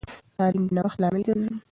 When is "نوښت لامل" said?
0.75-1.21